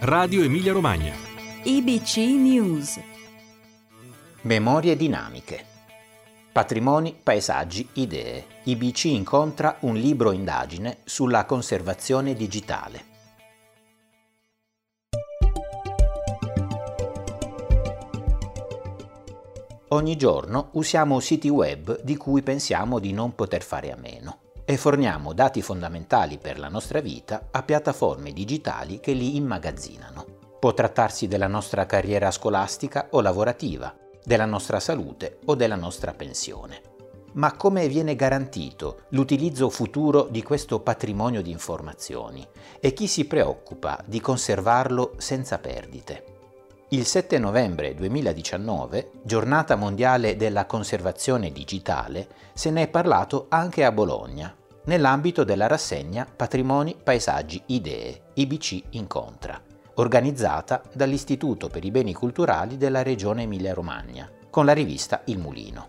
[0.00, 1.14] Radio Emilia Romagna.
[1.62, 3.00] IBC News.
[4.42, 5.64] Memorie dinamiche.
[6.52, 8.44] Patrimoni, paesaggi, idee.
[8.64, 13.04] IBC incontra un libro indagine sulla conservazione digitale.
[19.88, 24.76] Ogni giorno usiamo siti web di cui pensiamo di non poter fare a meno e
[24.76, 30.24] forniamo dati fondamentali per la nostra vita a piattaforme digitali che li immagazzinano.
[30.58, 36.80] Può trattarsi della nostra carriera scolastica o lavorativa, della nostra salute o della nostra pensione.
[37.34, 42.46] Ma come viene garantito l'utilizzo futuro di questo patrimonio di informazioni
[42.80, 46.33] e chi si preoccupa di conservarlo senza perdite?
[46.94, 53.90] Il 7 novembre 2019, giornata mondiale della conservazione digitale, se ne è parlato anche a
[53.90, 59.60] Bologna, nell'ambito della rassegna Patrimoni, Paesaggi, Idee, IBC Incontra,
[59.94, 65.88] organizzata dall'Istituto per i Beni Culturali della Regione Emilia-Romagna, con la rivista Il Mulino.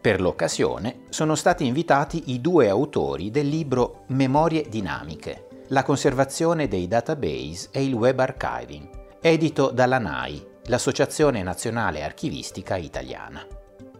[0.00, 6.86] Per l'occasione sono stati invitati i due autori del libro Memorie dinamiche, la conservazione dei
[6.86, 13.44] database e il web archiving, edito dalla NAI, l'Associazione Nazionale Archivistica Italiana.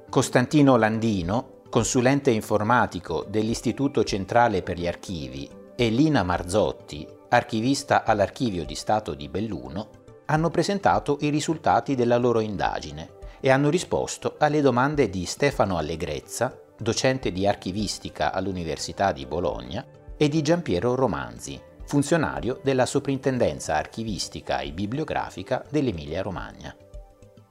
[0.08, 8.76] Costantino Landino, consulente informatico dell'Istituto Centrale per gli Archivi, e Lina Marzotti, archivista all'Archivio di
[8.76, 9.88] Stato di Belluno,
[10.26, 16.56] hanno presentato i risultati della loro indagine e hanno risposto alle domande di Stefano Allegrezza,
[16.78, 19.84] docente di archivistica all'Università di Bologna,
[20.16, 26.74] e di Giampiero Romanzi, funzionario della Soprintendenza Archivistica e Bibliografica dell'Emilia-Romagna.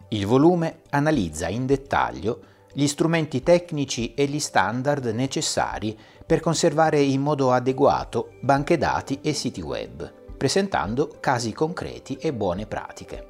[0.10, 2.42] Il volume analizza in dettaglio
[2.74, 9.34] gli strumenti tecnici e gli standard necessari per conservare in modo adeguato banche dati e
[9.34, 13.28] siti web, presentando casi concreti e buone pratiche.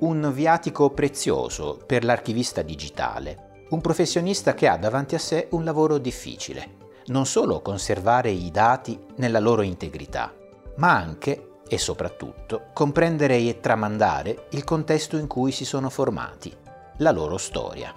[0.00, 5.96] Un viatico prezioso per l'archivista digitale, un professionista che ha davanti a sé un lavoro
[5.96, 10.32] difficile, non solo conservare i dati nella loro integrità,
[10.76, 16.54] ma anche e soprattutto comprendere e tramandare il contesto in cui si sono formati,
[16.98, 17.94] la loro storia.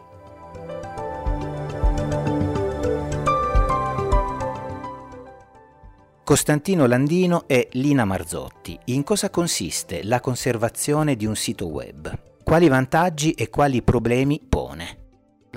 [6.23, 8.77] Costantino Landino e Lina Marzotti.
[8.85, 12.13] In cosa consiste la conservazione di un sito web?
[12.43, 15.06] Quali vantaggi e quali problemi pone?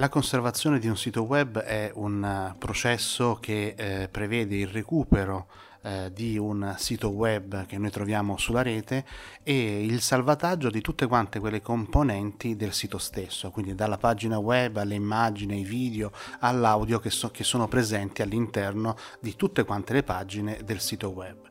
[0.01, 5.47] La conservazione di un sito web è un eh, processo che eh, prevede il recupero
[5.83, 9.05] eh, di un sito web che noi troviamo sulla rete
[9.43, 14.77] e il salvataggio di tutte quante quelle componenti del sito stesso, quindi dalla pagina web
[14.77, 20.03] alle immagini, ai video, all'audio che, so, che sono presenti all'interno di tutte quante le
[20.03, 21.49] pagine del sito web.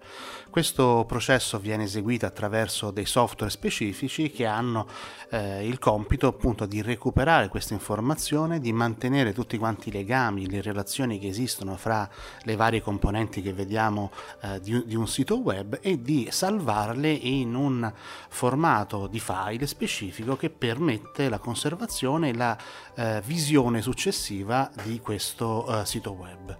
[0.49, 4.87] Questo processo viene eseguito attraverso dei software specifici che hanno
[5.29, 10.63] eh, il compito appunto di recuperare questa informazione, di mantenere tutti quanti i legami, le
[10.63, 12.09] relazioni che esistono fra
[12.41, 14.09] le varie componenti che vediamo
[14.41, 17.91] eh, di, di un sito web e di salvarle in un
[18.29, 22.57] formato di file specifico che permette la conservazione e la
[22.95, 26.57] eh, visione successiva di questo eh, sito web.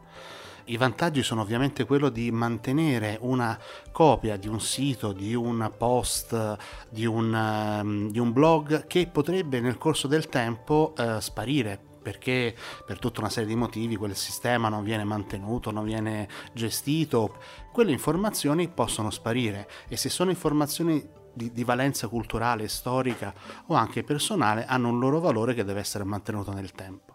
[0.70, 3.58] I vantaggi sono ovviamente quello di mantenere una
[3.92, 6.58] copia di un sito, di un post,
[6.90, 12.56] di un, um, di un blog che potrebbe nel corso del tempo uh, sparire perché
[12.88, 17.38] per tutta una serie di motivi quel sistema non viene mantenuto, non viene gestito,
[17.72, 23.32] quelle informazioni possono sparire e se sono informazioni di, di, valenza culturale, storica
[23.68, 27.09] o anche personale hanno un loro valore che deve essere mantenuto nel tempo.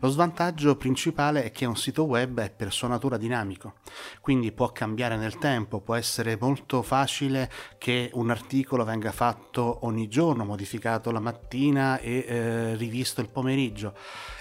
[0.00, 3.76] Lo svantaggio principale è che un sito web è per sua natura dinamico,
[4.20, 10.08] quindi può cambiare nel tempo, può essere molto facile che un articolo venga fatto ogni
[10.08, 13.94] giorno, modificato la mattina e eh, rivisto il pomeriggio.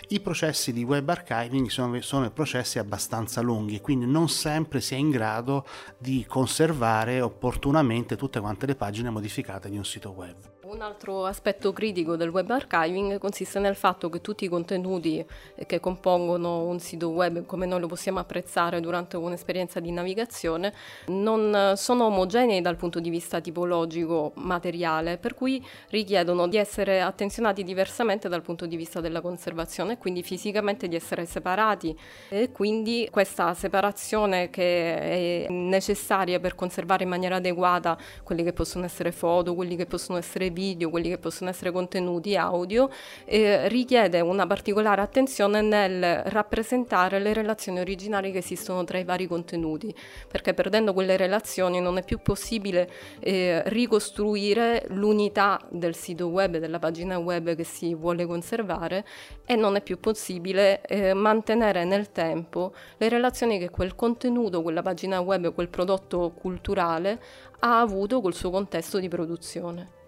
[0.09, 4.97] I processi di web archiving sono, sono processi abbastanza lunghi, quindi non sempre si è
[4.97, 5.66] in grado
[5.97, 10.54] di conservare opportunamente tutte quante le pagine modificate di un sito web.
[10.67, 15.23] Un altro aspetto critico del web archiving consiste nel fatto che tutti i contenuti
[15.67, 20.73] che compongono un sito web, come noi lo possiamo apprezzare durante un'esperienza di navigazione,
[21.09, 27.64] non sono omogenei dal punto di vista tipologico materiale, per cui richiedono di essere attenzionati
[27.64, 31.96] diversamente dal punto di vista della conservazione e quindi fisicamente di essere separati.
[32.28, 38.84] E quindi questa separazione che è necessaria per conservare in maniera adeguata quelli che possono
[38.84, 42.90] essere foto, quelli che possono essere video, quelli che possono essere contenuti audio,
[43.25, 49.28] eh, richiede una particolare attenzione nel rappresentare le relazioni originali che esistono tra i vari
[49.28, 49.93] contenuti,
[50.31, 56.79] perché perdendo quelle relazioni non è più possibile eh, ricostruire l'unità del sito web, della
[56.79, 59.05] pagina web che si vuole conservare
[59.46, 64.81] e non è più possibile eh, mantenere nel tempo le relazioni che quel contenuto, quella
[64.81, 67.22] pagina web, quel prodotto culturale
[67.59, 70.03] ha avuto col suo contesto di produzione.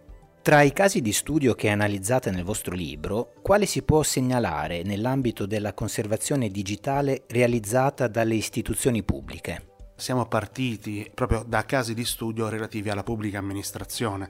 [0.48, 5.46] Tra i casi di studio che analizzate nel vostro libro, quale si può segnalare nell'ambito
[5.46, 9.74] della conservazione digitale realizzata dalle istituzioni pubbliche?
[9.98, 14.30] Siamo partiti proprio da casi di studio relativi alla pubblica amministrazione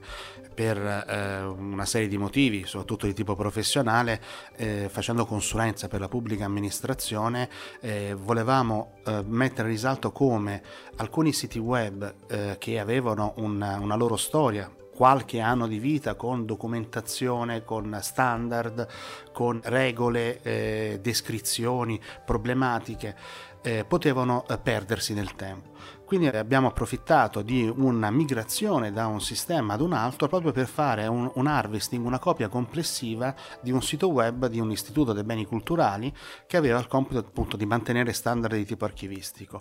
[0.52, 4.20] per eh, una serie di motivi, soprattutto di tipo professionale,
[4.56, 7.48] eh, facendo consulenza per la pubblica amministrazione,
[7.80, 10.62] eh, volevamo eh, mettere in risalto come
[10.96, 14.68] alcuni siti web eh, che avevano una, una loro storia,
[14.98, 18.88] qualche anno di vita con documentazione, con standard,
[19.32, 23.14] con regole, eh, descrizioni, problematiche
[23.62, 25.70] eh, potevano eh, perdersi nel tempo.
[26.08, 31.06] Quindi abbiamo approfittato di una migrazione da un sistema ad un altro proprio per fare
[31.06, 35.44] un, un, harvesting, una copia complessiva di un sito web di un istituto dei beni
[35.44, 36.10] culturali
[36.46, 39.60] che aveva il compito appunto di mantenere standard di tipo archivistico.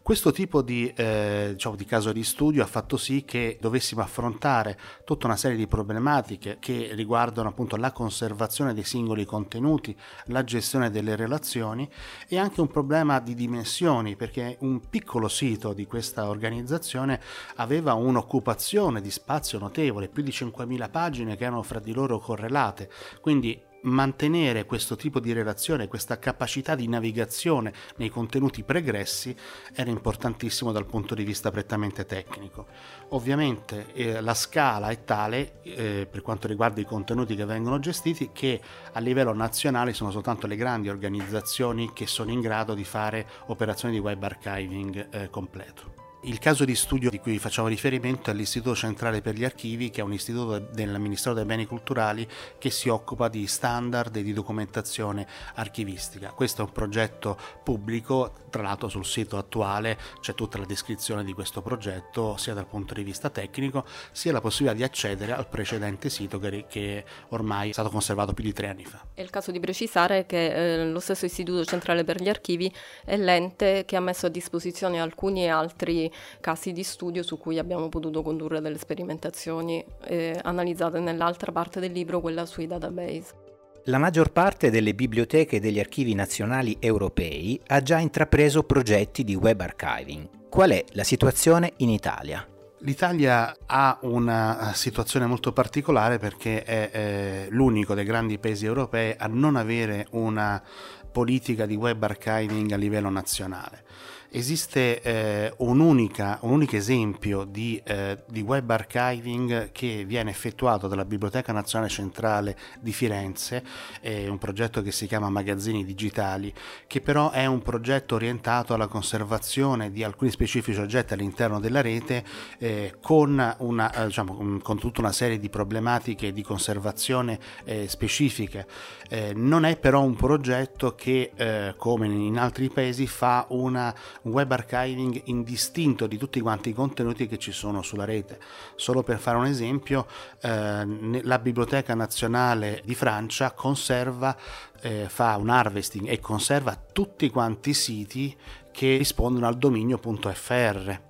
[0.00, 4.78] Questo tipo di, eh, diciamo, di caso di studio ha fatto sì che dovessimo affrontare
[5.04, 9.96] tutta una serie di problematiche che riguardano appunto la conservazione dei singoli contenuti,
[10.26, 11.90] la gestione delle relazioni
[12.28, 17.20] e anche un problema di dimensioni perché un piccolo sito di questa organizzazione
[17.56, 22.88] aveva un'occupazione di spazio notevole, più di 5.000 pagine che erano fra di loro correlate,
[23.20, 29.34] quindi mantenere questo tipo di relazione, questa capacità di navigazione nei contenuti pregressi
[29.74, 32.66] era importantissimo dal punto di vista prettamente tecnico.
[33.10, 38.30] Ovviamente eh, la scala è tale eh, per quanto riguarda i contenuti che vengono gestiti
[38.32, 38.60] che
[38.92, 43.94] a livello nazionale sono soltanto le grandi organizzazioni che sono in grado di fare operazioni
[43.94, 46.07] di web archiving eh, completo.
[46.22, 50.00] Il caso di studio di cui facciamo riferimento è l'Istituto Centrale per gli Archivi, che
[50.00, 52.26] è un istituto del Ministero dei Beni Culturali
[52.58, 56.32] che si occupa di standard e di documentazione archivistica.
[56.32, 61.32] Questo è un progetto pubblico, tra l'altro sul sito attuale c'è tutta la descrizione di
[61.32, 66.10] questo progetto, sia dal punto di vista tecnico, sia la possibilità di accedere al precedente
[66.10, 69.04] sito che, ormai è stato conservato più di tre anni fa.
[69.14, 72.74] È il caso di precisare che eh, lo stesso Istituto Centrale per gli Archivi
[73.04, 76.07] è l'ente che ha messo a disposizione alcuni altri
[76.40, 81.92] casi di studio su cui abbiamo potuto condurre delle sperimentazioni eh, analizzate nell'altra parte del
[81.92, 83.46] libro, quella sui database.
[83.84, 89.34] La maggior parte delle biblioteche e degli archivi nazionali europei ha già intrapreso progetti di
[89.34, 90.28] web archiving.
[90.50, 92.46] Qual è la situazione in Italia?
[92.80, 99.26] L'Italia ha una situazione molto particolare perché è, è l'unico dei grandi paesi europei a
[99.26, 100.62] non avere una
[101.10, 103.84] politica di web archiving a livello nazionale
[104.30, 111.04] esiste eh, un'unica, un unico esempio di, eh, di, web archiving che viene effettuato dalla
[111.04, 113.64] Biblioteca Nazionale Centrale di Firenze,
[114.00, 116.52] è un progetto che si chiama Magazzini Digitali,
[116.86, 122.24] che però è un progetto orientato alla conservazione di alcuni specifici oggetti all'interno della rete
[122.58, 128.66] eh, con, una, eh, diciamo, con, tutta una serie di problematiche di conservazione eh, specifiche.
[129.08, 131.32] Eh, non è però un progetto che,
[131.76, 137.26] come in altri paesi, fa una un web archiving indistinto di tutti quanti i contenuti
[137.26, 138.38] che ci sono sulla rete.
[138.76, 140.06] Solo per fare un esempio,
[140.40, 144.36] eh, la Biblioteca Nazionale di Francia conserva,
[144.80, 148.36] eh, fa un harvesting e conserva tutti quanti i siti
[148.70, 151.06] che rispondono al dominio.fr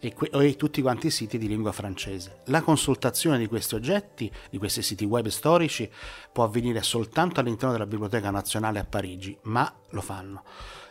[0.00, 2.40] e, que- e, tutti quanti i siti di lingua francese.
[2.46, 5.90] La consultazione di questi oggetti, di questi siti web storici,
[6.32, 10.42] può avvenire soltanto all'interno della Biblioteca Nazionale a Parigi, ma lo fanno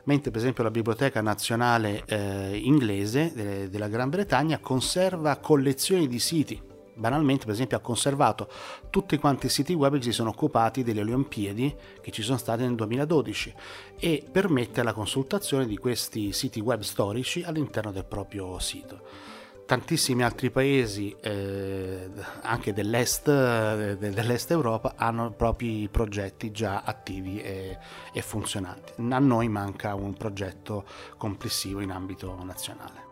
[0.09, 6.17] mentre per esempio la Biblioteca Nazionale eh, inglese de- della Gran Bretagna conserva collezioni di
[6.17, 6.59] siti.
[6.95, 8.49] Banalmente, per esempio, ha conservato
[8.89, 12.63] tutti quanti i siti web che si sono occupati delle Olimpiadi che ci sono state
[12.63, 13.53] nel 2012
[13.99, 19.37] e permette la consultazione di questi siti web storici all'interno del proprio sito
[19.69, 22.09] tantissimi altri paesi, eh,
[22.41, 27.77] anche dell'est, eh, dell'est, Europa, hanno propri progetti già attivi e,
[28.11, 28.93] e funzionanti.
[28.97, 30.85] A noi manca un progetto
[31.17, 33.08] complessivo in ambito nazionale.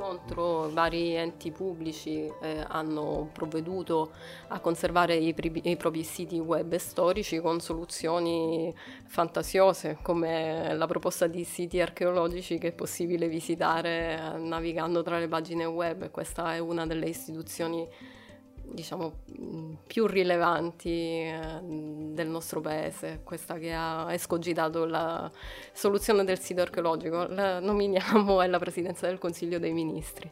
[0.00, 4.12] Di contro vari enti pubblici eh, hanno provveduto
[4.48, 11.26] a conservare i, pri- i, propri siti web storici con soluzioni fantasiose come la proposta
[11.26, 16.10] di siti archeologici che è possibile visitare navigando tra le pagine web.
[16.10, 17.86] Questa è una delle istituzioni
[18.72, 19.12] diciamo,
[19.86, 25.30] più rilevanti eh, del nostro paese, questa che ha escogitato la
[25.72, 27.26] soluzione del sito archeologico.
[27.26, 30.30] La nominiamo alla Presidenza del Consiglio dei Ministri.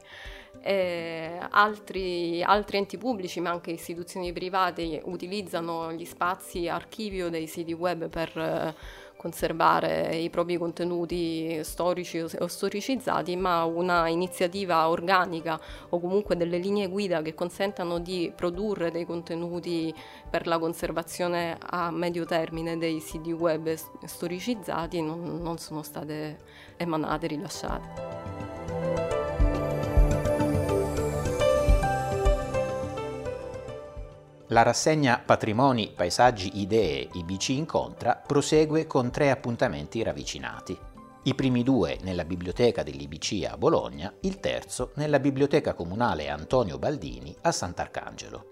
[1.50, 8.08] Altri, altri, enti pubblici, ma anche istituzioni private, utilizzano gli spazi archivio dei siti web
[8.08, 8.74] per eh,
[9.18, 16.88] conservare i propri contenuti storici o storicizzati, ma una iniziativa organica o comunque delle linee
[16.88, 19.92] guida che consentano di produrre dei contenuti
[20.30, 26.38] per la conservazione a medio termine dei siti web storicizzati non, non sono state
[26.76, 28.07] emanate, rilasciate.
[34.50, 40.78] La rassegna Patrimoni, Paesaggi, Idee IBC Incontra prosegue con tre appuntamenti ravvicinati.
[41.24, 47.36] I primi due nella biblioteca dell'IBC a Bologna, il terzo nella biblioteca comunale Antonio Baldini
[47.42, 48.46] a Sant'Arcangelo.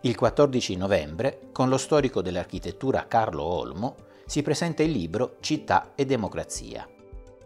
[0.00, 3.94] Il 14 novembre, con lo storico dell'architettura Carlo Olmo,
[4.26, 6.84] si presenta il libro Città e Democrazia.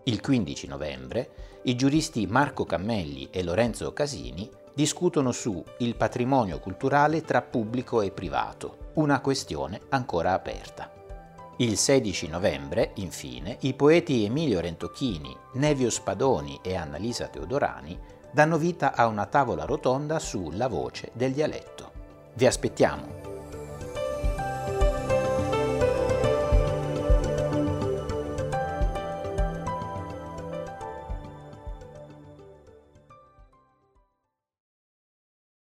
[0.04, 7.22] Il 15 novembre, i giuristi Marco Cammelli e Lorenzo Casini discutono su il patrimonio culturale
[7.22, 10.90] tra pubblico e privato, una questione ancora aperta.
[11.58, 17.98] Il 16 novembre, infine, i poeti Emilio Rentocchini, Nevio Spadoni e Annalisa Teodorani
[18.32, 21.92] danno vita a una tavola rotonda su La voce del dialetto.
[22.34, 23.21] Vi aspettiamo